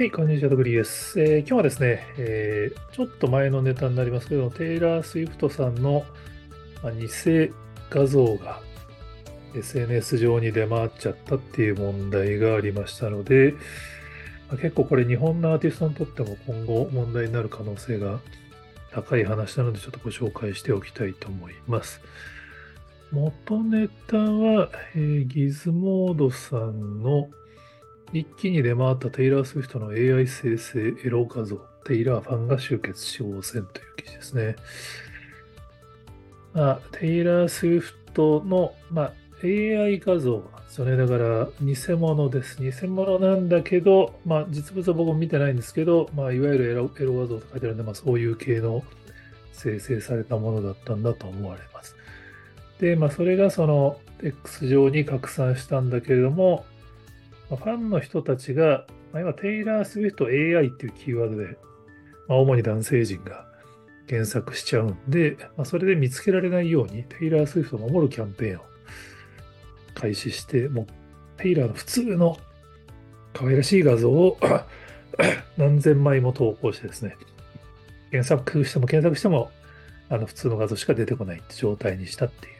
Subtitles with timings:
[0.00, 6.06] はい、こんにちは、ドグリーです、えー、今日はですね、えー、ちょっと前のネタになりますけど、テイラー・スウィフトさんの、
[6.82, 7.06] まあ、偽
[7.90, 8.62] 画像が
[9.54, 13.52] SNS 上に出回っちゃったっていう問題がありましたので、
[14.48, 18.20] まあ、結構これ日本のアーティストにとっても今後問題になる可能性が
[18.92, 22.00] 高い話なのでちょっとご紹介しておきたいと思います。
[23.12, 27.28] 元ネタは、えー、ギズモードさんの
[28.12, 34.56] 一気に出回ったテイラー・スウィフトの AI 生成エロ画像、テイラーファンが集結し応戦という記事ですね。
[36.52, 39.12] まあ、テイラー・スウィフトの、まあ、
[39.44, 40.96] AI 画像なんですよね。
[40.96, 42.60] だから偽物です。
[42.60, 48.82] 偽物なんだけど、まあ、実物は僕も見てないんですけど、まあ、いわゆるエロエロ画像と書いてあるんで、まあ、そういう系の
[49.52, 51.94] 生成されたものだったんだと思われます。
[52.80, 56.64] で、まあ、それがその X 上に拡散したんだけれども、
[57.56, 61.58] ファンの人たちが、ま、今、テイラー・スウィフト AI っていうキーワードで、
[62.28, 63.46] ま、主に男性陣が
[64.06, 68.64] 検索しちゃうんで、ま、それで見つけられないように、テイラー・スウィフトを守るキャンペーンを
[69.94, 70.86] 開始して、もう、
[71.36, 72.38] テイラーの普通の
[73.32, 74.38] 可愛らしい画像を
[75.56, 77.16] 何千枚も投稿してですね、
[78.10, 79.50] 検索しても検索しても、
[80.08, 82.50] あの普通の画像しか出てこないって状態にしたってい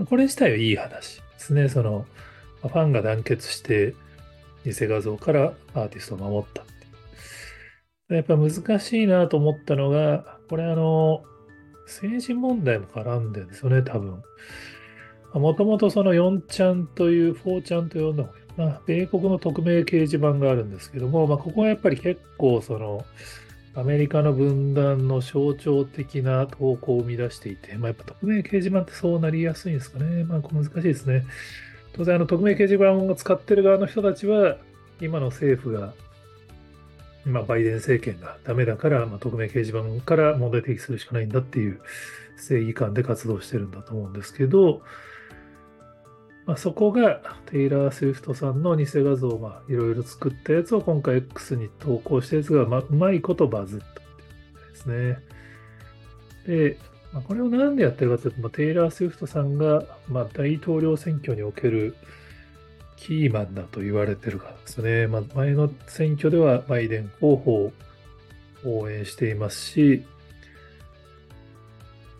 [0.00, 0.06] う。
[0.06, 1.68] これ自体はいい話ですね。
[1.68, 2.06] その、
[2.62, 3.94] ファンが団結して、
[4.64, 6.64] 偽画像からアーティストを守ったっ。
[8.14, 11.22] やっぱ難しいなと思ったのが、これあの、
[11.86, 14.22] 政治問題も絡んでるんですよね、多分。
[15.34, 23.04] もともとその4ちゃんという、4ちゃんと呼んだ方がいいな、米国の匿名掲示板があるんですけども、まあ、ここはやっぱり結構その、
[23.76, 30.24] アメリカの分断の象徴的な投稿を生み出していて、まあ、やっぱ匿名掲示板ってそうなりやすいんですかね。
[30.24, 31.24] まあ、難しいですね。
[31.92, 34.56] 当然、あの、匿名掲示板を使ってる側の人たちは、
[35.00, 35.92] 今の政府が、
[37.24, 41.80] まあ、バイデン政権がダメだから、まあ、匿名掲示板から問題提起するしかないんだっていう
[42.36, 44.82] 正義感で活動してるんだと思うんですけど、
[46.46, 54.04] まあ、そこがテイラー・スウィフトさんの偽画像をいろいろ作ったやつを今回 X に投稿したやつが、まあ、うまいことバズったってい
[54.68, 55.18] うですね。
[56.46, 56.78] で、
[57.12, 61.96] まあ、これをなんでやってるかというと、まあ、テイラー・スウィフトさんが、まあ、大統領選挙における
[62.96, 65.06] キーマンだと言われてるからですね。
[65.06, 67.72] まあ、前の選挙ではバイデン候補を
[68.64, 70.04] 応援していますし、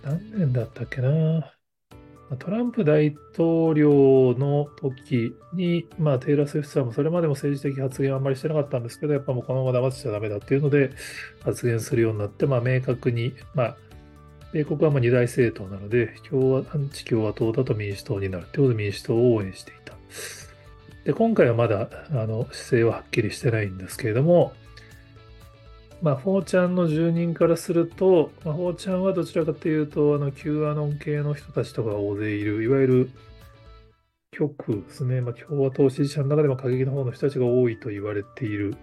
[0.03, 1.53] 何年だったっけな。
[2.39, 10.93] トランプ大統領の時に、まあ、テイラー・スウィフトさんもそれまでも政治的発言はあんまりしてなかったんですけど、やっぱもうこのまま黙ってちゃダメだっていうので
[11.43, 13.77] 発言するようになって、まあ、明確に、まあ、
[14.53, 19.94] 米国はもう二大政党なので、共和、アンチ共和党だと民主党になるということで民主党を応援していた。
[21.05, 24.53] で、今回はまだ、あの、姿勢ははっきりしてないんですけれども、
[26.03, 33.10] まあ、4chan の住人からすると、まあ、4chan はどちらかというと、あの、Q アノン系の人たちとか大勢いる、いわゆる
[34.33, 38.77] 極右ですね、まあ、共和党支持者の中でも過激な方の人たちが多いと言われている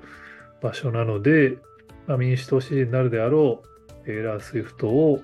[0.62, 1.58] 場所なので、
[2.06, 3.64] まあ、民主党支持になるであろ
[4.06, 5.22] うエーラー・スウィフトを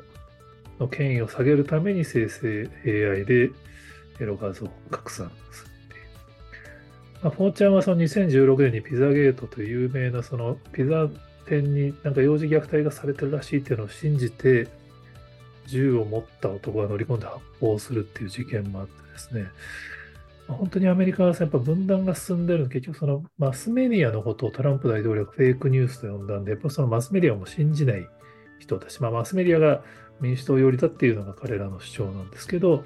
[0.80, 3.52] の権威を下げるために生成 AI で
[4.20, 6.04] エロ画像を拡散するっていう。
[7.24, 11.08] まあ、フォーちゃんはその2016年にピザゲートという有名なそのピザ
[11.46, 14.68] 店になんか幼児虐待がされてるらしいっていうのを信じて
[15.68, 19.46] 銃を持った男が乗り込んで発砲するっていう事件もあってですね、
[20.48, 28.08] 本当にアメリカはやっぱ分断が進んでる結局そのマスメディアのことをトランプ大統領がフェイクニュースと呼んだんで、やっぱそのマスメディアも信じない
[28.60, 29.84] 人たち、まあ、マスメディアが
[30.22, 32.84] 民主党寄りだっていうのが彼らの主張なんですけど、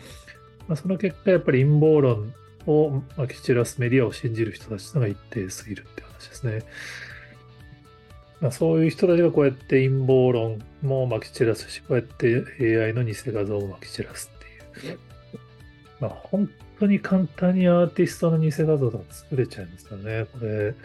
[0.67, 2.33] まあ、その結果、やっぱり陰謀論
[2.65, 6.63] をまき散らすメディアを信じる人たちのが一定数いるって話ですね。
[8.41, 14.99] まあ、そういう人たちがこうやって陰謀論もまき散らすし、こうやって AI の偽画像をまき散らすっていう。
[15.99, 16.49] まあ、本
[16.79, 20.27] 当に簡単にアーティストの偽画像とか作れちゃいますからね。
[20.31, 20.75] これ、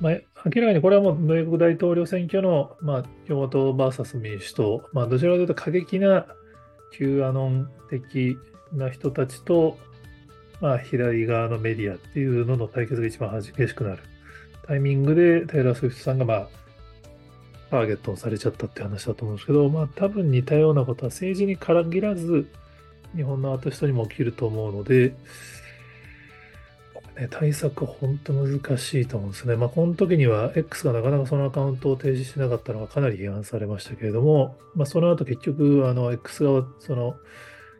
[0.00, 0.12] まあ、
[0.46, 6.26] 明らかにこれはもう米国大統領選挙の、まあ、共和党 VS 民主党、まあ、どちらかというと過激な
[6.92, 8.38] Q アノン的
[8.72, 9.78] な人たちと、
[10.60, 14.02] まあ、左側のメディアっていうのの対決が一番激しくなる。
[14.66, 16.48] タイミングでテイラー・スウィフトさんが、まあ、
[17.70, 22.46] ターゲットをされちゃったって話だと思うんですけど、まあ、多分似たようなことは政治に限らず、
[23.14, 25.12] 日本のアーティストにも起きると思うので、
[27.20, 29.54] ね、対策本当難しいと思うんですね。
[29.54, 37.16] まあ、この時には X がなかなかそのアカウントを停止してなかったのがかなり批判されましたけれども、まあ、その後結局、あの、X 側、その、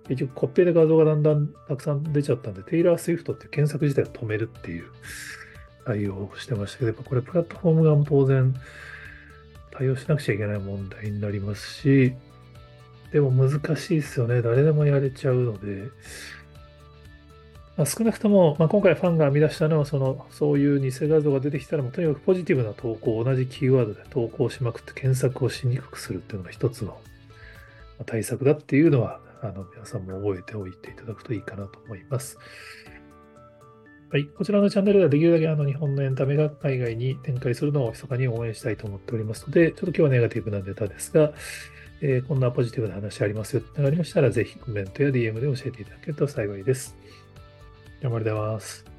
[0.09, 4.85] 結局コピペで画像がだんだんたくさん出ちゃったんで、テイラー・スウィフトっていう検索自体を止めるっていう
[5.87, 8.55] 対応をしてましたけど、やっぱこれプラットフォーム側も当然
[9.71, 12.13] 対応しなくちゃいけない問題になりますし、
[13.13, 14.43] でも難しいですよね。
[14.43, 15.89] 誰でもやれちゃうので、
[17.77, 26.99] まあ、少なくとも、まあ、今回ファンが編み出したのはその、そういう偽画像が出てきたら、もうとにかくポジティブな投稿を同じキーワードで投稿しまくって検索をしにくくするっていうのが一つの
[28.07, 32.39] 対策だっていうのは、あの皆さんも覚えておいていただくといいかなと思います。
[34.13, 41.33] はい、こちらのチャンネルではできるだけあの日本のエンタメが海外に展開するのを密かに応援したいと思っておりますので、ちょっと今日はネガティブなネタですが、
[42.03, 46.97] えー、こんなポジティブな話ありますよってのがありましたら、ぜひコメントや DM で教えていただけると幸いです。
[48.01, 48.90] 頑張ります。